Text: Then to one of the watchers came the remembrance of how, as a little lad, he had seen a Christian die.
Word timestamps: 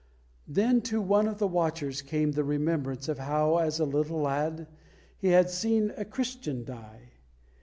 Then 0.47 0.81
to 0.89 0.99
one 0.99 1.27
of 1.27 1.37
the 1.37 1.45
watchers 1.45 2.01
came 2.01 2.31
the 2.31 2.43
remembrance 2.43 3.07
of 3.07 3.19
how, 3.19 3.57
as 3.57 3.79
a 3.79 3.85
little 3.85 4.21
lad, 4.21 4.65
he 5.19 5.27
had 5.27 5.51
seen 5.51 5.93
a 5.95 6.05
Christian 6.05 6.63
die. 6.65 7.11